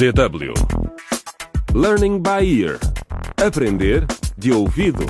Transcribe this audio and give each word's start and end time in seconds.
DW 0.00 0.54
Learning 1.74 2.22
by 2.22 2.42
Ear 2.42 2.80
Aprender 3.36 4.06
de 4.38 4.50
ouvido. 4.50 5.04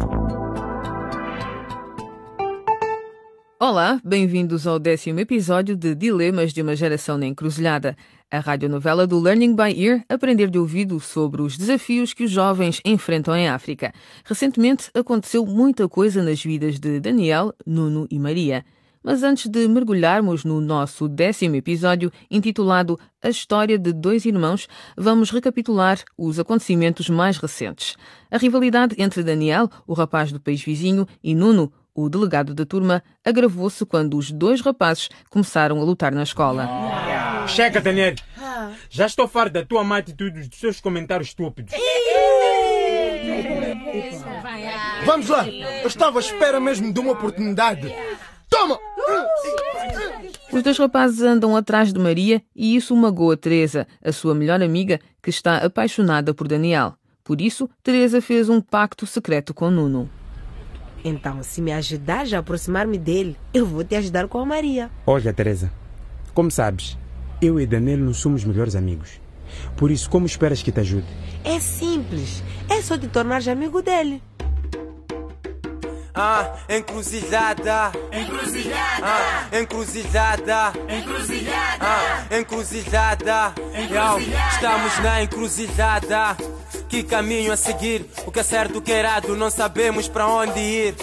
Olá, 3.60 4.00
bem-vindos 4.04 4.66
ao 4.66 4.80
décimo 4.80 5.20
episódio 5.20 5.76
de 5.76 5.94
Dilemas 5.94 6.52
de 6.52 6.60
uma 6.60 6.74
Geração 6.74 7.16
na 7.16 7.26
Encruzilhada, 7.26 7.96
a 8.28 8.40
radionovela 8.40 9.06
do 9.06 9.20
Learning 9.20 9.54
by 9.54 9.80
Ear, 9.80 10.04
aprender 10.08 10.50
de 10.50 10.58
ouvido 10.58 10.98
sobre 10.98 11.40
os 11.40 11.56
desafios 11.56 12.12
que 12.12 12.24
os 12.24 12.30
jovens 12.32 12.80
enfrentam 12.84 13.36
em 13.36 13.48
África. 13.48 13.94
Recentemente 14.24 14.90
aconteceu 14.92 15.46
muita 15.46 15.88
coisa 15.88 16.20
nas 16.20 16.42
vidas 16.42 16.80
de 16.80 16.98
Daniel, 16.98 17.54
Nuno 17.64 18.08
e 18.10 18.18
Maria. 18.18 18.64
Mas 19.02 19.22
antes 19.22 19.46
de 19.48 19.66
mergulharmos 19.66 20.44
no 20.44 20.60
nosso 20.60 21.08
décimo 21.08 21.56
episódio, 21.56 22.12
intitulado 22.30 23.00
A 23.22 23.30
História 23.30 23.78
de 23.78 23.92
Dois 23.92 24.26
Irmãos, 24.26 24.68
vamos 24.96 25.30
recapitular 25.30 25.98
os 26.18 26.38
acontecimentos 26.38 27.08
mais 27.08 27.38
recentes. 27.38 27.96
A 28.30 28.36
rivalidade 28.36 28.94
entre 28.98 29.22
Daniel, 29.22 29.70
o 29.86 29.94
rapaz 29.94 30.30
do 30.30 30.38
país 30.38 30.62
vizinho, 30.62 31.06
e 31.24 31.34
Nuno, 31.34 31.72
o 31.94 32.08
delegado 32.08 32.54
da 32.54 32.66
turma, 32.66 33.02
agravou-se 33.24 33.84
quando 33.86 34.16
os 34.16 34.30
dois 34.30 34.60
rapazes 34.60 35.08
começaram 35.30 35.80
a 35.80 35.84
lutar 35.84 36.12
na 36.12 36.22
escola. 36.22 36.68
Chega, 37.46 37.80
Daniel. 37.80 38.14
Já 38.90 39.06
estou 39.06 39.26
farto 39.26 39.54
da 39.54 39.64
tua 39.64 39.82
má 39.82 39.96
atitude 39.96 40.40
e 40.40 40.48
dos 40.48 40.60
teus 40.60 40.80
comentários 40.80 41.28
estúpidos. 41.28 41.74
Vamos 45.04 45.28
lá! 45.28 45.48
Eu 45.48 45.88
estava 45.88 46.18
à 46.18 46.20
espera 46.20 46.60
mesmo 46.60 46.92
de 46.92 47.00
uma 47.00 47.12
oportunidade. 47.12 47.92
Toma! 48.48 48.78
Os 50.52 50.62
dois 50.62 50.76
rapazes 50.78 51.20
andam 51.22 51.56
atrás 51.56 51.92
de 51.92 51.98
Maria 51.98 52.42
e 52.54 52.74
isso 52.74 52.96
magoa 52.96 53.36
Teresa, 53.36 53.86
a 54.04 54.10
sua 54.10 54.34
melhor 54.34 54.60
amiga, 54.60 54.98
que 55.22 55.30
está 55.30 55.58
apaixonada 55.58 56.34
por 56.34 56.48
Daniel. 56.48 56.94
Por 57.22 57.40
isso, 57.40 57.70
Teresa 57.82 58.20
fez 58.20 58.48
um 58.48 58.60
pacto 58.60 59.06
secreto 59.06 59.54
com 59.54 59.70
Nuno. 59.70 60.10
Então, 61.04 61.42
se 61.42 61.62
me 61.62 61.72
ajudares 61.72 62.32
a 62.32 62.38
aproximar-me 62.38 62.98
dele, 62.98 63.36
eu 63.54 63.64
vou 63.64 63.84
te 63.84 63.94
ajudar 63.94 64.26
com 64.26 64.38
a 64.38 64.44
Maria. 64.44 64.90
Olha, 65.06 65.32
Teresa. 65.32 65.72
Como 66.34 66.50
sabes, 66.50 66.98
eu 67.40 67.60
e 67.60 67.66
Daniel 67.66 67.98
não 67.98 68.12
somos 68.12 68.44
melhores 68.44 68.74
amigos. 68.74 69.20
Por 69.76 69.90
isso, 69.90 70.10
como 70.10 70.26
esperas 70.26 70.62
que 70.62 70.72
te 70.72 70.80
ajude? 70.80 71.06
É 71.44 71.58
simples. 71.60 72.42
É 72.68 72.82
só 72.82 72.98
te 72.98 73.08
tornares 73.08 73.48
amigo 73.48 73.82
dele. 73.82 74.22
Ah, 76.22 76.52
encruzilhada. 76.68 77.92
Encruzilhada. 78.12 79.06
Ah, 79.06 79.58
encruzilhada. 79.58 80.72
Encruzilhada. 80.86 81.80
Ah, 81.80 82.36
encruzilhada. 82.38 83.54
Yo, 83.88 84.18
estamos 84.52 84.98
na 84.98 85.22
encruzilhada. 85.22 86.36
Que 86.90 87.02
caminho 87.04 87.50
a 87.52 87.56
seguir? 87.56 88.04
O 88.26 88.30
que 88.30 88.40
é 88.40 88.42
certo, 88.42 88.78
o 88.78 88.82
que 88.82 88.92
é 88.92 88.98
errado, 88.98 89.34
não 89.34 89.48
sabemos 89.48 90.08
para 90.08 90.26
onde 90.26 90.60
ir. 90.60 90.94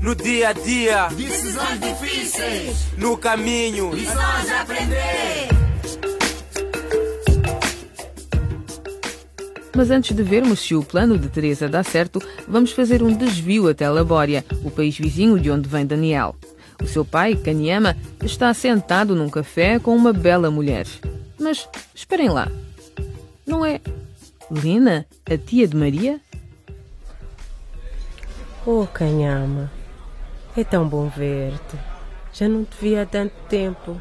No 0.00 0.14
dia 0.16 0.48
a 0.48 0.52
dia, 0.52 1.08
Decisões 1.12 1.78
difíceis, 1.78 2.76
no 2.96 3.16
caminho. 3.18 3.92
lições 3.92 4.50
a 4.50 4.62
aprender. 4.62 5.31
Mas 9.74 9.90
antes 9.90 10.14
de 10.14 10.22
vermos 10.22 10.60
se 10.60 10.74
o 10.74 10.82
plano 10.82 11.18
de 11.18 11.28
Teresa 11.28 11.68
dá 11.68 11.82
certo, 11.82 12.22
vamos 12.46 12.72
fazer 12.72 13.02
um 13.02 13.14
desvio 13.14 13.68
até 13.68 13.88
Labória, 13.88 14.44
o 14.64 14.70
país 14.70 14.96
vizinho 14.96 15.38
de 15.38 15.50
onde 15.50 15.68
vem 15.68 15.86
Daniel. 15.86 16.36
O 16.82 16.86
seu 16.86 17.04
pai, 17.04 17.36
Kanyama, 17.36 17.96
está 18.22 18.52
sentado 18.52 19.14
num 19.14 19.30
café 19.30 19.78
com 19.78 19.94
uma 19.96 20.12
bela 20.12 20.50
mulher. 20.50 20.86
Mas 21.38 21.68
esperem 21.94 22.28
lá. 22.28 22.50
Não 23.46 23.64
é 23.64 23.80
Lena, 24.50 25.06
a 25.24 25.38
tia 25.38 25.66
de 25.66 25.76
Maria? 25.76 26.20
Oh, 28.66 28.86
Canhama. 28.86 29.70
É 30.56 30.62
tão 30.62 30.86
bom 30.86 31.08
ver-te. 31.08 31.76
Já 32.34 32.48
não 32.48 32.64
te 32.64 32.76
vi 32.80 32.96
há 32.96 33.06
tanto 33.06 33.34
tempo. 33.48 33.98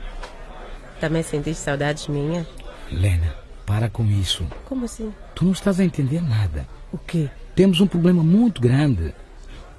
Também 0.99 1.23
sentiste 1.23 1.63
saudades 1.63 2.07
minhas? 2.07 2.45
Lena, 2.91 3.33
para 3.65 3.89
com 3.89 4.05
isso. 4.05 4.45
Como 4.65 4.85
assim? 4.85 5.13
Tu 5.41 5.45
não 5.45 5.53
estás 5.53 5.79
a 5.79 5.83
entender 5.83 6.21
nada. 6.21 6.67
O 6.93 6.99
quê? 6.99 7.27
Temos 7.55 7.81
um 7.81 7.87
problema 7.87 8.21
muito 8.21 8.61
grande. 8.61 9.11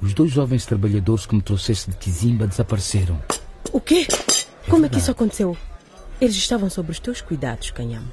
Os 0.00 0.12
dois 0.12 0.32
jovens 0.32 0.66
trabalhadores 0.66 1.24
que 1.24 1.36
me 1.36 1.40
trouxeste 1.40 1.88
de 1.88 1.96
Kizimba 1.98 2.48
desapareceram. 2.48 3.22
O 3.70 3.80
quê? 3.80 4.08
Como 4.68 4.86
é 4.86 4.88
que 4.88 4.98
isso 4.98 5.12
aconteceu? 5.12 5.56
Eles 6.20 6.34
estavam 6.34 6.68
sob 6.68 6.90
os 6.90 6.98
teus 6.98 7.20
cuidados, 7.20 7.70
Canhama. 7.70 8.10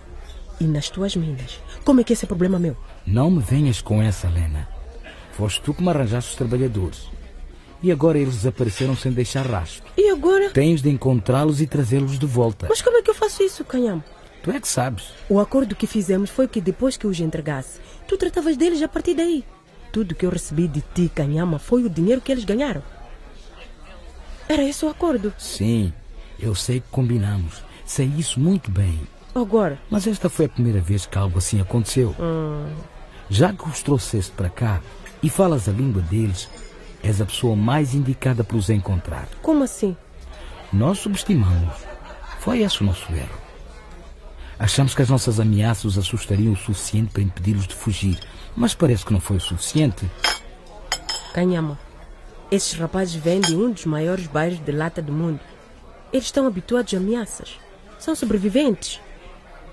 E 0.62 0.66
nas 0.66 0.90
tuas 0.90 1.16
minas. 1.16 1.60
Como 1.84 2.00
é 2.00 2.04
que 2.04 2.14
esse 2.14 2.24
é 2.24 2.28
problema 2.28 2.60
meu? 2.60 2.78
Não 3.04 3.32
me 3.32 3.42
venhas 3.42 3.82
com 3.82 4.00
essa, 4.00 4.30
Lena. 4.30 4.70
Foste 5.32 5.60
tu 5.62 5.74
que 5.74 5.82
me 5.82 5.90
arranjaste 5.90 6.30
os 6.30 6.38
trabalhadores. 6.38 7.10
E 7.82 7.92
agora 7.92 8.20
eles 8.20 8.36
desapareceram 8.36 8.96
sem 8.96 9.12
deixar 9.12 9.48
rastro. 9.48 9.92
E 9.98 10.08
agora? 10.12 10.52
Tens 10.52 10.84
de 10.84 10.90
encontrá-los 10.92 11.62
e 11.62 11.66
trazê-los 11.66 12.20
de 12.20 12.28
volta. 12.28 12.68
Mas 12.70 12.84
como 12.84 12.98
é 12.98 13.02
que 13.02 13.10
eu 13.10 13.16
faço 13.16 13.42
isso, 13.42 13.66
Canhama? 13.66 14.06
Tu 14.44 14.52
é 14.52 14.60
que 14.60 14.68
sabes. 14.68 15.12
O 15.28 15.40
acordo 15.40 15.76
que 15.76 15.86
fizemos 15.88 16.30
foi 16.30 16.48
que 16.48 16.62
depois 16.62 16.96
que 16.96 17.08
os 17.08 17.20
entregasse, 17.20 17.80
tu 18.08 18.18
tratavas 18.18 18.56
deles 18.56 18.82
a 18.82 18.88
partir 18.88 19.14
daí. 19.16 19.44
Tudo 19.92 20.16
que 20.16 20.26
eu 20.26 20.30
recebi 20.30 20.68
de 20.68 20.82
ti, 20.94 21.12
Canhama, 21.14 21.60
foi 21.60 21.84
o 21.84 21.90
dinheiro 21.90 22.22
que 22.22 22.32
eles 22.32 22.44
ganharam. 22.46 22.82
Era 24.48 24.64
esse 24.64 24.86
o 24.86 24.90
acordo. 24.90 25.34
Sim, 25.38 25.94
eu 26.40 26.56
sei 26.56 26.80
que 26.80 26.88
combinamos. 26.90 27.64
Sei 27.86 28.06
isso 28.18 28.40
muito 28.40 28.72
bem. 28.72 29.00
Agora, 29.34 29.80
Mas 29.90 30.08
esta 30.08 30.30
foi 30.30 30.46
a 30.46 30.50
primeira 30.50 30.80
vez 30.80 31.06
que 31.06 31.18
algo 31.18 31.38
assim 31.38 31.60
aconteceu. 31.62 32.16
Já 33.30 33.54
que 33.54 33.68
os 33.68 33.82
trouxeste 33.84 34.32
para 34.32 34.50
cá 34.50 34.82
e 35.22 35.30
falas 35.30 35.68
a 35.68 35.72
língua 35.72 36.02
deles, 36.04 36.50
és 37.04 37.22
a 37.22 37.26
pessoa 37.26 37.56
mais 37.56 37.94
indicada 37.94 38.44
para 38.44 38.58
os 38.58 38.70
encontrar. 38.70 39.28
como 39.42 39.64
assim? 39.64 39.96
Nós 40.72 41.00
subestimamos. 41.00 41.74
Foi 42.40 42.62
esse 42.62 42.82
o 42.82 42.86
nosso 42.86 43.12
erro. 43.12 43.39
Achamos 44.60 44.94
que 44.94 45.02
as 45.02 45.10
nossas 45.10 45.40
ameaças 45.40 45.86
os 45.86 45.98
assustariam 45.98 46.52
o 46.52 46.58
suficiente 46.58 47.14
para 47.14 47.24
impedi-los 47.24 47.66
de 47.66 47.74
fugir, 47.74 48.20
mas 48.58 48.76
parece 48.76 49.06
que 49.06 49.14
não 49.14 49.22
foi 49.22 49.38
o 49.38 49.42
suficiente. 49.42 50.06
Canhama, 51.34 51.80
esses 52.52 52.74
rapazes 52.74 53.16
vêm 53.16 53.40
de 53.40 53.56
um 53.56 53.72
dos 53.72 53.86
maiores 53.86 54.28
bairros 54.28 54.60
de 54.60 54.72
lata 54.74 55.02
do 55.02 55.14
mundo. 55.14 55.40
Eles 56.12 56.26
estão 56.26 56.46
habituados 56.46 56.94
a 56.94 56.98
ameaças. 56.98 57.58
São 57.98 58.14
sobreviventes. 58.14 59.00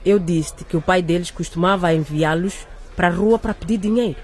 Eu 0.05 0.21
disse-te 0.21 0.65
que 0.65 0.77
o 0.77 0.83
pai 0.83 1.03
deles 1.03 1.33
costumava 1.33 1.93
enviá-los 1.93 2.55
para 2.95 3.09
a 3.09 3.11
rua 3.11 3.41
para 3.41 3.55
pedir 3.55 3.79
dinheiro. 3.79 4.17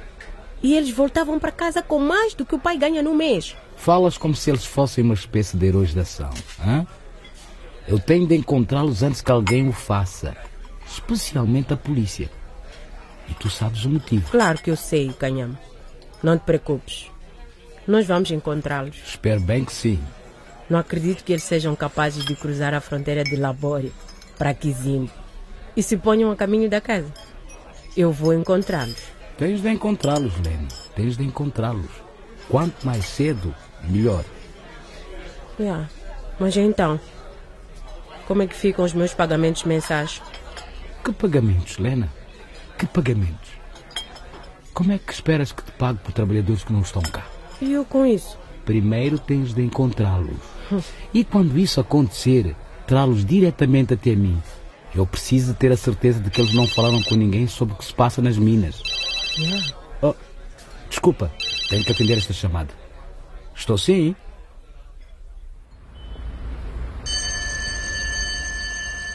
E 0.63 0.77
eles 0.77 0.91
voltavam 0.91 1.41
para 1.41 1.51
casa 1.51 1.83
com 1.83 1.99
mais 1.99 2.35
do 2.35 2.47
que 2.47 2.55
o 2.55 2.59
pai 2.59 2.79
ganha 2.79 3.03
no 3.03 3.15
mês. 3.17 3.57
Falas 3.77 4.17
como 4.17 4.37
se 4.37 4.51
eles 4.51 4.65
fossem 4.65 5.03
uma 5.03 5.15
espécie 5.15 5.57
de 5.57 5.67
heróis 5.67 5.93
da 5.93 6.03
ação. 6.03 6.31
hã? 6.65 6.87
Eu 7.89 7.99
tenho 7.99 8.29
de 8.29 8.37
encontrá-los 8.37 9.03
antes 9.03 9.21
que 9.21 9.33
alguém 9.33 9.69
o 9.69 9.73
faça. 9.73 10.37
Especialmente 10.93 11.73
a 11.73 11.77
polícia. 11.77 12.31
E 13.27 13.33
tu 13.35 13.49
sabes 13.49 13.87
o 13.87 13.89
motivo. 13.91 14.31
Claro 14.31 14.61
que 14.61 14.71
eu 14.71 14.77
sei, 14.77 15.11
Canhama. 15.13 15.59
Não 16.23 16.39
te 16.39 16.43
preocupes. 16.43 17.11
Nós 17.87 18.07
vamos 18.07 18.31
encontrá-los. 18.31 18.97
Espero 19.07 19.41
bem 19.41 19.65
que 19.65 19.73
sim. 19.73 19.99
Não 20.69 20.79
acredito 20.79 21.25
que 21.25 21.33
eles 21.33 21.45
sejam 21.45 21.75
capazes 21.75 22.27
de 22.27 22.37
cruzar 22.37 22.75
a 22.75 22.81
fronteira 22.81 23.25
de 23.25 23.37
Labória 23.37 23.91
para 24.37 24.53
Kizimbo 24.53 25.11
e 25.75 25.83
se 25.83 25.97
ponham 25.97 26.31
a 26.31 26.37
caminho 26.37 26.69
da 26.69 26.81
casa. 26.81 27.13
Eu 27.97 28.13
vou 28.13 28.35
encontrá-los. 28.35 29.03
Tens 29.39 29.63
de 29.63 29.71
encontrá-los, 29.71 30.35
Lene. 30.41 30.69
Tens 30.95 31.17
de 31.17 31.25
encontrá-los. 31.25 31.91
Quanto 32.49 32.87
mais 32.87 33.07
cedo, 33.07 33.55
melhor. 33.89 34.25
Yeah. 35.59 35.89
Mas 36.39 36.57
então, 36.57 37.01
como 38.27 38.43
é 38.43 38.47
que 38.47 38.55
ficam 38.55 38.85
os 38.85 38.93
meus 38.93 39.15
pagamentos 39.15 39.65
mensais? 39.65 40.23
Que 41.05 41.13
pagamentos, 41.13 41.79
Lena? 41.79 42.13
Que 42.79 42.87
pagamentos? 42.87 43.51
Como 44.73 44.93
é 44.93 44.99
que 44.99 45.13
esperas 45.13 45.53
que 45.53 45.63
te 45.63 45.73
pague 45.73 45.99
por 45.99 46.13
trabalhadores 46.13 46.65
que 46.65 46.73
não 46.73 46.81
estão 46.81 47.03
cá? 47.03 47.27
E 47.61 47.73
eu 47.73 47.85
com 47.85 48.07
isso? 48.07 48.39
Primeiro 48.65 49.19
tens 49.19 49.53
de 49.53 49.63
encontrá-los. 49.63 50.37
E 51.13 51.25
quando 51.25 51.59
isso 51.59 51.81
acontecer, 51.81 52.55
trá-los 52.87 53.25
diretamente 53.25 53.95
até 53.95 54.15
mim. 54.15 54.41
Eu 54.95 55.07
preciso 55.07 55.55
ter 55.55 55.73
a 55.73 55.77
certeza 55.77 56.21
de 56.21 56.31
que 56.31 56.41
eles 56.41 56.55
não 56.55 56.67
falaram 56.67 57.03
com 57.03 57.15
ninguém 57.15 57.47
sobre 57.47 57.75
o 57.75 57.77
que 57.77 57.85
se 57.85 57.95
passa 57.95 58.23
nas 58.23 58.39
minas. 58.39 58.81
Yeah. 59.37 59.75
Oh, 60.03 60.15
desculpa, 60.89 61.33
tenho 61.69 61.85
que 61.85 61.93
atender 61.93 62.19
esta 62.19 62.33
chamada. 62.33 62.73
Estou 63.55 63.77
sim. 63.77 64.15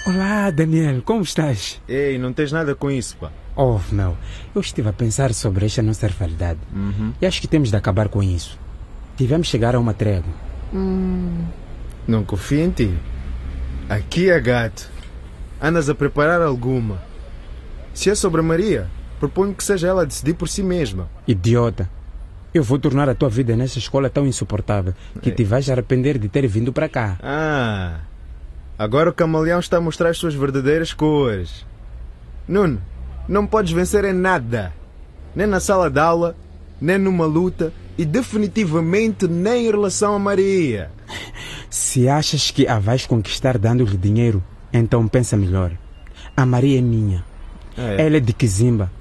Olá, 0.08 0.50
Daniel, 0.52 1.02
como 1.02 1.22
estás? 1.22 1.82
Ei, 1.86 2.18
não 2.18 2.32
tens 2.32 2.50
nada 2.50 2.74
com 2.74 2.90
isso, 2.90 3.18
pá. 3.18 3.30
Oh, 3.58 3.78
meu, 3.92 4.18
eu 4.56 4.62
estive 4.62 4.88
a 4.88 4.94
pensar 4.94 5.34
sobre 5.34 5.66
esta 5.66 5.82
nossa 5.82 6.08
rivalidade. 6.08 6.62
E 7.22 7.26
acho 7.26 7.42
que 7.42 7.48
temos 7.48 7.70
de 7.70 7.76
acabar 7.76 8.08
com 8.08 8.24
isso. 8.24 8.58
Tivemos 9.18 9.48
de 9.48 9.52
chegar 9.52 9.76
a 9.76 9.80
uma 9.82 9.94
trégua. 9.94 10.32
Não 12.08 12.24
confio 12.24 12.62
em 12.62 12.70
ti. 12.70 12.98
Aqui 13.90 14.30
é 14.30 14.40
gato. 14.40 14.90
Andas 15.62 15.90
a 15.90 15.94
preparar 15.94 16.42
alguma. 16.42 17.04
Se 17.94 18.10
é 18.10 18.16
sobre 18.16 18.40
a 18.40 18.44
Maria, 18.44 18.88
proponho 19.20 19.54
que 19.54 19.62
seja 19.62 19.90
ela 19.90 20.04
a 20.04 20.06
decidir 20.06 20.36
por 20.36 20.48
si 20.48 20.64
mesma. 20.64 21.10
Idiota. 21.28 21.90
Eu 22.54 22.64
vou 22.64 22.80
tornar 22.80 23.10
a 23.10 23.14
tua 23.14 23.28
vida 23.28 23.58
nessa 23.58 23.78
escola 23.78 24.10
tão 24.10 24.26
insuportável 24.26 24.94
que 25.22 25.32
te 25.32 25.44
vais 25.44 25.70
arrepender 25.70 26.18
de 26.18 26.30
ter 26.30 26.48
vindo 26.48 26.72
para 26.72 26.88
cá. 26.88 27.18
Ah, 27.22 28.00
agora 28.78 29.10
o 29.10 29.14
camaleão 29.14 29.60
está 29.60 29.78
a 29.78 29.82
mostrar 29.82 30.10
as 30.10 30.18
suas 30.18 30.36
verdadeiras 30.36 30.94
cores. 30.94 31.66
Nuno, 32.48 32.82
não 33.28 33.46
podes 33.46 33.72
vencer 33.72 34.06
em 34.06 34.14
nada. 34.14 34.74
Nem 35.36 35.48
na 35.48 35.60
sala 35.60 35.90
de 35.90 36.00
aula, 36.00 36.36
nem 36.80 36.98
numa 36.98 37.26
luta 37.26 37.74
e 37.98 38.06
definitivamente 38.06 39.28
nem 39.28 39.68
em 39.68 39.72
relação 39.72 40.14
a 40.14 40.20
Maria. 40.20 40.92
Se 41.70 42.08
achas 42.08 42.52
que 42.52 42.68
a 42.68 42.80
vais 42.80 43.06
conquistar 43.06 43.58
dando-lhe 43.58 43.98
dinheiro, 43.98 44.44
então 44.72 45.08
pensa 45.08 45.36
melhor. 45.36 45.72
A 46.36 46.46
Maria 46.46 46.80
é 46.80 46.82
minha. 46.82 47.26
Ah, 47.78 47.94
é? 47.94 48.06
Ela 48.06 48.18
é 48.18 48.20
de 48.20 48.32
Kizimba. 48.32 48.92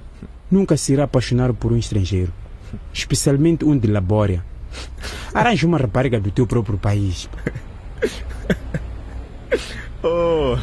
Nunca 0.49 0.75
se 0.77 0.93
irá 0.93 1.03
apaixonar 1.03 1.53
por 1.53 1.71
um 1.71 1.77
estrangeiro. 1.77 2.33
Especialmente 2.93 3.63
um 3.63 3.77
de 3.77 3.87
Labória. 3.87 4.43
Arranja 5.33 5.67
uma 5.67 5.77
rapariga 5.77 6.19
do 6.19 6.31
teu 6.31 6.47
próprio 6.47 6.77
país. 6.77 7.29
Oh, 10.03 10.55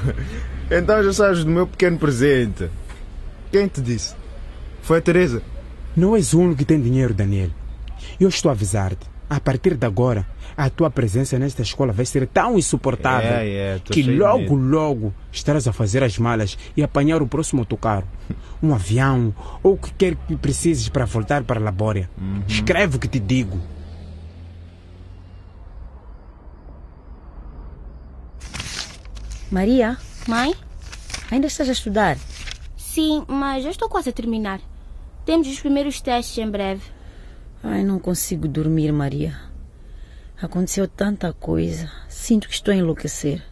então 0.71 1.03
já 1.03 1.13
sabes 1.13 1.45
do 1.45 1.51
meu 1.51 1.67
pequeno 1.67 1.99
presente. 1.99 2.71
Quem 3.51 3.67
te 3.67 3.81
disse? 3.81 4.15
Foi 4.81 4.99
a 4.99 5.01
Teresa. 5.01 5.43
Não 5.97 6.15
és 6.15 6.33
o 6.33 6.41
único 6.41 6.59
que 6.59 6.65
tem 6.65 6.81
dinheiro, 6.81 7.13
Daniel. 7.13 7.51
Eu 8.19 8.29
estou 8.29 8.49
a 8.49 8.53
avisar-te. 8.53 9.07
A 9.29 9.41
partir 9.41 9.75
de 9.75 9.87
agora, 9.87 10.27
a 10.57 10.71
tua 10.71 10.91
presença 10.91 11.39
nesta 11.39 11.63
escola 11.63 11.93
vai 11.93 12.05
ser 12.05 12.27
tão 12.27 12.59
insuportável 12.59 13.31
É, 13.31 13.49
é, 13.49 13.81
que 13.83 14.03
logo, 14.03 14.55
logo 14.55 15.15
estarás 15.33 15.67
a 15.67 15.73
fazer 15.73 16.05
as 16.05 16.19
malas 16.19 16.57
e 16.77 16.83
apanhar 16.83 17.23
o 17.23 17.27
próximo 17.27 17.63
autocarro. 17.63 18.07
Um 18.63 18.75
avião 18.75 19.35
ou 19.63 19.75
o 19.75 19.79
que 19.79 19.93
quer 19.95 20.15
que 20.15 20.37
precises 20.37 20.89
para 20.89 21.07
voltar 21.07 21.43
para 21.43 21.59
a 21.59 21.63
Labória. 21.63 22.09
Uhum. 22.17 22.43
Escreve 22.47 22.97
o 22.97 23.01
que 23.01 23.09
te 23.09 23.19
digo. 23.19 23.59
Maria, 29.51 29.97
Mãe? 30.27 30.55
ainda 31.31 31.47
estás 31.47 31.69
a 31.69 31.73
estudar? 31.73 32.17
Sim, 32.77 33.25
mas 33.29 33.65
já 33.65 33.71
estou 33.71 33.89
quase 33.89 34.11
a 34.11 34.13
terminar. 34.13 34.61
Temos 35.25 35.49
os 35.49 35.61
primeiros 35.61 36.01
testes 36.01 36.39
em 36.39 36.51
breve. 36.51 36.83
Ai, 37.63 37.83
não 37.83 37.99
consigo 37.99 38.47
dormir, 38.47 38.93
Maria. 38.93 39.37
Aconteceu 40.41 40.87
tanta 40.87 41.33
coisa. 41.33 41.91
Sinto 42.09 42.49
que 42.49 42.55
estou 42.55 42.73
a 42.73 42.77
enlouquecer. 42.77 43.43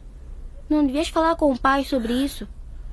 Não 0.68 0.86
devias 0.86 1.08
falar 1.08 1.34
com 1.36 1.50
o 1.50 1.58
pai 1.58 1.84
sobre 1.84 2.12
isso? 2.12 2.46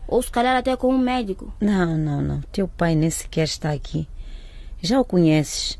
Ou 0.08 0.22
se 0.22 0.32
calhar 0.32 0.56
até 0.56 0.76
com 0.76 0.94
um 0.94 0.98
médico. 0.98 1.54
Não, 1.60 1.98
não, 1.98 2.22
não. 2.22 2.42
Teu 2.52 2.68
pai 2.68 2.96
nem 2.96 3.10
sequer 3.10 3.44
está 3.44 3.72
aqui. 3.72 4.08
Já 4.82 5.00
o 5.00 5.06
conheces. 5.06 5.78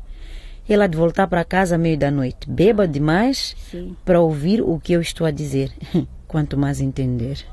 Ele 0.68 0.82
há 0.82 0.86
de 0.86 0.96
voltar 0.96 1.26
para 1.26 1.44
casa 1.44 1.74
à 1.74 1.78
meio 1.78 1.98
da 1.98 2.10
noite. 2.10 2.48
Beba 2.48 2.86
demais 2.86 3.56
Sim. 3.70 3.96
para 4.04 4.20
ouvir 4.20 4.60
o 4.62 4.78
que 4.78 4.92
eu 4.92 5.00
estou 5.00 5.26
a 5.26 5.30
dizer. 5.30 5.72
Quanto 6.30 6.56
mais 6.56 6.80
entender. 6.80 7.44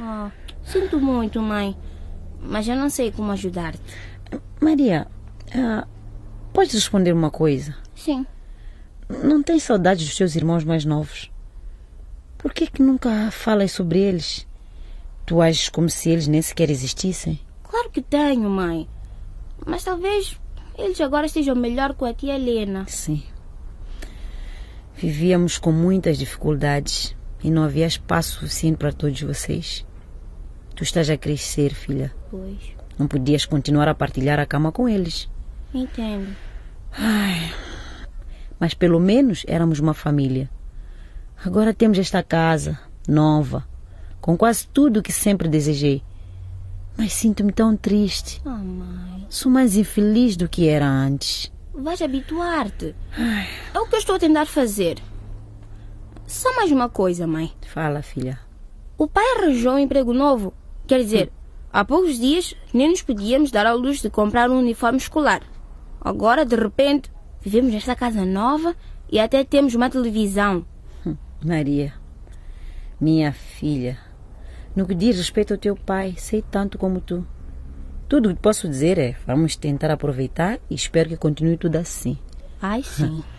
Oh, 0.00 0.30
sinto 0.64 0.98
muito, 0.98 1.38
mãe. 1.42 1.76
Mas 2.40 2.66
eu 2.66 2.74
não 2.74 2.88
sei 2.88 3.12
como 3.12 3.30
ajudar-te. 3.32 3.78
Maria, 4.58 5.06
ah, 5.54 5.86
podes 6.50 6.72
responder 6.72 7.12
uma 7.12 7.30
coisa? 7.30 7.76
Sim. 7.94 8.24
Não 9.22 9.42
tens 9.42 9.64
saudades 9.64 10.06
dos 10.06 10.16
teus 10.16 10.34
irmãos 10.34 10.64
mais 10.64 10.86
novos? 10.86 11.30
Por 12.38 12.54
que 12.54 12.68
que 12.68 12.80
nunca 12.80 13.30
falas 13.30 13.72
sobre 13.72 13.98
eles? 13.98 14.46
Tu 15.26 15.38
ages 15.42 15.68
como 15.68 15.90
se 15.90 16.08
eles 16.08 16.26
nem 16.26 16.40
sequer 16.40 16.70
existissem? 16.70 17.38
Claro 17.64 17.90
que 17.90 18.00
tenho, 18.00 18.48
mãe. 18.48 18.88
Mas 19.66 19.84
talvez 19.84 20.40
eles 20.78 20.98
agora 21.02 21.26
estejam 21.26 21.54
melhor 21.54 21.92
com 21.92 22.06
a 22.06 22.14
tia 22.14 22.36
Helena. 22.36 22.86
Sim. 22.88 23.22
Vivíamos 24.94 25.58
com 25.58 25.70
muitas 25.70 26.16
dificuldades 26.16 27.14
e 27.42 27.50
não 27.50 27.62
havia 27.64 27.86
espaço 27.86 28.40
suficiente 28.40 28.76
para 28.78 28.92
todos 28.92 29.20
vocês. 29.22 29.84
Tu 30.74 30.82
estás 30.82 31.08
a 31.10 31.16
crescer, 31.16 31.72
filha. 31.74 32.12
Pois, 32.30 32.58
Não 32.98 33.06
podias 33.06 33.44
continuar 33.44 33.88
a 33.88 33.94
partilhar 33.94 34.38
a 34.38 34.46
cama 34.46 34.72
com 34.72 34.88
eles. 34.88 35.28
entendo. 35.74 36.34
Ai, 36.92 37.52
mas 38.58 38.72
pelo 38.74 38.98
menos 38.98 39.44
éramos 39.46 39.78
uma 39.80 39.92
família. 39.94 40.48
Agora 41.44 41.74
temos 41.74 41.98
esta 41.98 42.22
casa, 42.22 42.78
nova, 43.06 43.66
com 44.20 44.36
quase 44.36 44.66
tudo 44.68 45.00
o 45.00 45.02
que 45.02 45.12
sempre 45.12 45.48
desejei. 45.48 46.02
Mas 46.96 47.12
sinto-me 47.12 47.52
tão 47.52 47.76
triste. 47.76 48.40
Oh, 48.46 48.48
mãe. 48.50 49.26
Sou 49.28 49.52
mais 49.52 49.76
infeliz 49.76 50.34
do 50.36 50.48
que 50.48 50.66
era 50.68 50.86
antes. 50.88 51.52
Vais 51.74 52.00
habituar-te. 52.00 52.94
É 53.74 53.78
o 53.78 53.86
que 53.86 53.96
eu 53.96 53.98
estou 53.98 54.16
a 54.16 54.18
tentar 54.18 54.46
fazer. 54.46 54.96
Só 56.26 56.54
mais 56.56 56.72
uma 56.72 56.88
coisa, 56.88 57.26
mãe. 57.26 57.52
Fala, 57.68 58.02
filha. 58.02 58.38
O 58.98 59.06
pai 59.06 59.24
arranjou 59.36 59.74
um 59.74 59.78
emprego 59.78 60.12
novo. 60.12 60.52
Quer 60.86 60.98
dizer, 60.98 61.32
há 61.72 61.84
poucos 61.84 62.18
dias 62.18 62.54
nem 62.72 62.90
nos 62.90 63.02
podíamos 63.02 63.50
dar 63.50 63.66
ao 63.66 63.78
luxo 63.78 64.02
de 64.02 64.10
comprar 64.10 64.50
um 64.50 64.58
uniforme 64.58 64.98
escolar. 64.98 65.42
Agora, 66.00 66.44
de 66.44 66.56
repente, 66.56 67.10
vivemos 67.40 67.72
nesta 67.72 67.94
casa 67.94 68.24
nova 68.24 68.74
e 69.10 69.20
até 69.20 69.44
temos 69.44 69.74
uma 69.74 69.90
televisão. 69.90 70.64
Maria, 71.44 71.92
minha 73.00 73.32
filha, 73.32 73.98
no 74.74 74.86
que 74.86 74.94
diz 74.94 75.16
respeito 75.16 75.54
ao 75.54 75.58
teu 75.58 75.76
pai, 75.76 76.14
sei 76.16 76.42
tanto 76.42 76.78
como 76.78 77.00
tu. 77.00 77.26
Tudo 78.08 78.30
o 78.30 78.34
que 78.34 78.40
posso 78.40 78.68
dizer 78.68 78.98
é: 78.98 79.16
vamos 79.26 79.54
tentar 79.56 79.90
aproveitar 79.90 80.58
e 80.70 80.74
espero 80.74 81.08
que 81.08 81.16
continue 81.16 81.56
tudo 81.56 81.76
assim. 81.76 82.18
Ai, 82.60 82.82
sim. 82.82 83.22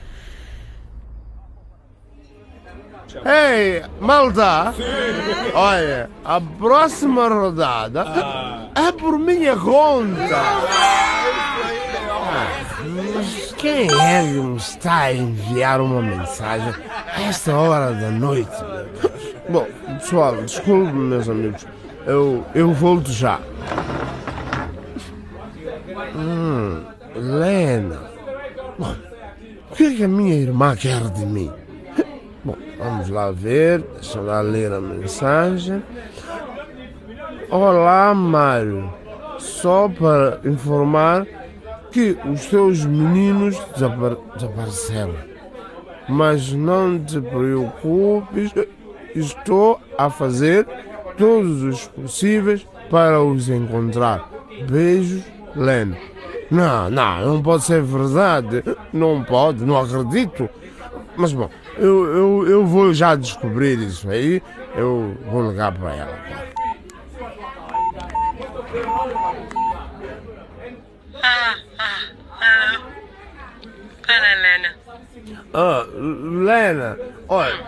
Ei, 3.26 3.84
malta! 4.02 4.74
Olha, 5.54 6.10
a 6.26 6.42
próxima 6.42 7.28
rodada 7.30 8.06
é 8.76 8.92
por 8.92 9.18
minha 9.18 9.56
conta. 9.56 10.36
Ah, 10.36 10.64
Mas 13.16 13.54
quem 13.58 13.88
é 13.90 14.22
que 14.24 14.40
me 14.40 14.58
está 14.58 15.04
a 15.04 15.14
enviar 15.14 15.80
uma 15.80 16.02
mensagem 16.02 16.74
a 17.16 17.22
esta 17.24 17.56
hora 17.56 17.94
da 17.94 18.12
noite? 18.12 18.52
Bom, 19.50 19.66
pessoal, 20.00 20.36
desculpe, 20.44 20.92
meus 20.92 21.30
amigos. 21.30 21.66
Eu, 22.06 22.46
eu 22.54 22.74
volto 22.74 23.10
já. 23.12 23.40
Hum, 26.16 26.84
Lena. 27.16 28.02
Bom, 28.78 28.96
o 29.72 29.76
que 29.76 29.86
é 29.86 29.96
que 29.96 30.04
a 30.04 30.08
minha 30.08 30.36
irmã 30.36 30.76
quer 30.76 31.02
de 31.10 31.26
mim? 31.26 31.52
Vamos 32.78 33.10
lá 33.10 33.32
ver. 33.32 33.82
Deixa 33.82 34.20
eu 34.20 34.26
lá 34.26 34.42
ler 34.42 34.72
a 34.72 34.80
mensagem. 34.80 35.82
Olá, 37.50 38.14
Mário. 38.14 38.94
Só 39.40 39.88
para 39.88 40.40
informar 40.44 41.26
que 41.92 42.18
os 42.26 42.46
teus 42.48 42.86
meninos 42.86 43.58
desapar- 43.74 44.18
desapareceram. 44.36 45.16
Mas 46.10 46.54
não 46.54 46.98
te 47.00 47.20
preocupes, 47.20 48.52
estou 49.16 49.80
a 49.98 50.10
fazer 50.10 50.66
todos 51.18 51.64
os 51.64 51.88
possíveis 51.88 52.66
para 52.90 53.22
os 53.22 53.50
encontrar. 53.50 54.30
Beijos, 54.70 55.24
Lena. 55.56 55.98
Não, 56.50 56.90
não, 56.90 57.26
não 57.36 57.42
pode 57.44 57.64
ser 57.64 57.82
verdade. 57.82 58.64
Não 58.94 59.24
pode, 59.24 59.66
não 59.66 59.78
acredito. 59.78 60.50
Mas 61.16 61.34
bom, 61.34 61.50
eu, 61.80 62.06
eu, 62.16 62.48
eu 62.48 62.66
vou 62.66 62.94
já 62.94 63.16
descobrir 63.16 63.80
isso 63.80 64.10
aí. 64.10 64.42
Eu 64.76 65.16
vou 65.32 65.50
ligar 65.50 65.72
para 65.74 65.96
ela. 65.96 66.18
Fala, 74.06 74.36
Lena. 74.42 74.76
Ah, 75.54 75.86
Lena, 75.94 76.98
olha, 77.28 77.60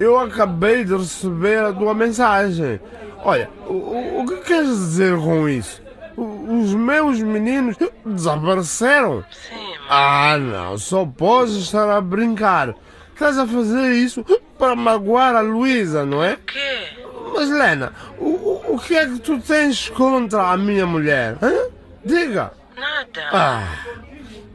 eu 0.00 0.18
acabei 0.18 0.84
de 0.84 0.96
receber 0.96 1.64
a 1.64 1.72
tua 1.72 1.94
mensagem. 1.94 2.80
Olha, 3.24 3.48
o, 3.66 4.20
o- 4.22 4.26
que 4.26 4.36
queres 4.38 4.68
dizer 4.68 5.16
com 5.18 5.48
isso? 5.48 5.80
Os 6.16 6.74
meus 6.74 7.20
meninos 7.20 7.76
desapareceram? 8.04 9.24
Sim, 9.30 9.74
Ah, 9.88 10.36
não, 10.38 10.76
só 10.78 11.04
podes 11.06 11.54
estar 11.54 11.88
a 11.90 12.00
brincar. 12.00 12.74
Estás 13.14 13.38
a 13.38 13.46
fazer 13.46 13.92
isso 13.92 14.24
para 14.58 14.74
magoar 14.74 15.34
a 15.36 15.40
Luísa, 15.40 16.04
não 16.04 16.22
é? 16.24 16.36
quê? 16.46 16.88
Mas, 17.34 17.48
Lena, 17.48 17.92
o, 18.18 18.24
o- 18.26 18.74
o 18.74 18.78
que 18.78 18.94
é 18.96 19.06
que 19.06 19.18
tu 19.20 19.40
tens 19.40 19.88
contra 19.90 20.42
a 20.50 20.56
minha 20.56 20.84
mulher? 20.86 21.36
hã? 21.42 21.52
Diga. 22.04 22.52
Nada. 22.76 23.28
Ah, 23.32 23.84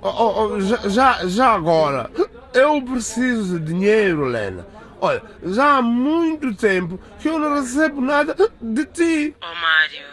oh, 0.02 0.10
oh, 0.10 0.42
oh, 0.54 0.62
já, 0.62 0.78
já, 0.90 1.28
já 1.28 1.54
agora, 1.54 2.10
eu 2.54 2.82
preciso 2.82 3.60
de 3.60 3.66
dinheiro, 3.74 4.26
Lena. 4.26 4.66
Olha, 5.00 5.22
já 5.44 5.78
há 5.78 5.82
muito 5.82 6.54
tempo 6.56 7.00
que 7.20 7.30
eu 7.30 7.38
não 7.40 7.56
recebo 7.56 8.02
nada 8.02 8.36
de 8.62 8.86
ti. 8.86 9.36
Oh, 9.42 9.56
Mário, 9.62 10.06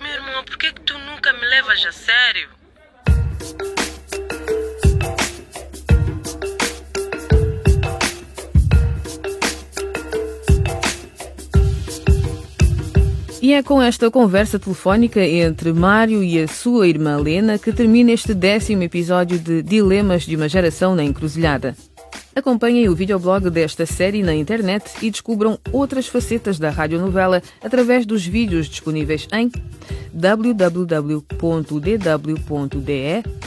Meu 0.00 0.12
irmão, 0.12 0.44
por 0.44 0.56
que, 0.58 0.72
que 0.72 0.80
tu 0.82 0.96
nunca 0.98 1.32
me 1.32 1.40
levas 1.46 1.84
a 1.86 1.92
sério? 1.92 2.48
E 13.40 13.52
é 13.52 13.62
com 13.62 13.82
esta 13.82 14.10
conversa 14.10 14.58
telefónica 14.58 15.22
entre 15.24 15.72
Mário 15.72 16.24
e 16.24 16.40
a 16.40 16.48
sua 16.48 16.88
irmã 16.88 17.18
Lena 17.18 17.58
que 17.58 17.70
termina 17.70 18.10
este 18.12 18.32
décimo 18.32 18.82
episódio 18.82 19.38
de 19.38 19.62
Dilemas 19.62 20.22
de 20.22 20.36
uma 20.36 20.48
Geração 20.48 20.94
na 20.94 21.04
Encruzilhada. 21.04 21.76
Acompanhem 22.34 22.88
o 22.88 22.94
videoblog 22.94 23.50
desta 23.50 23.84
série 23.84 24.22
na 24.22 24.34
internet 24.34 24.90
e 25.02 25.10
descubram 25.10 25.58
outras 25.70 26.06
facetas 26.06 26.58
da 26.58 26.70
radionovela 26.70 27.42
através 27.62 28.06
dos 28.06 28.26
vídeos 28.26 28.68
disponíveis 28.68 29.28
em 29.32 29.50
www.dw.de 30.12 31.26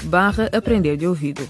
barra 0.04 0.50
Aprender 0.54 0.98
de 0.98 1.08
Ouvido. 1.08 1.50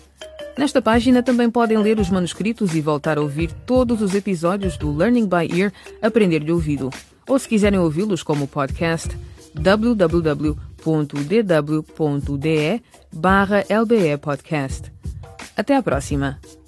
Nesta 0.58 0.82
página 0.82 1.22
também 1.22 1.50
podem 1.50 1.78
ler 1.78 2.00
os 2.00 2.10
manuscritos 2.10 2.74
e 2.74 2.82
voltar 2.82 3.18
a 3.18 3.22
ouvir 3.22 3.52
todos 3.66 4.02
os 4.02 4.14
episódios 4.14 4.78
do 4.78 4.96
Learning 4.96 5.28
by 5.28 5.58
Ear 5.58 5.72
Aprender 6.02 6.40
de 6.40 6.52
Ouvido. 6.52 6.90
Ou 7.30 7.38
se 7.38 7.48
quiserem 7.48 7.80
ouvi-los 7.80 8.24
como 8.24 8.48
podcast, 8.48 9.16
www.dw.de 9.54 10.58
barra 13.14 13.64
LBE 13.70 14.18
Podcast. 14.18 14.92
Até 15.56 15.76
a 15.76 15.84
próxima! 15.84 16.59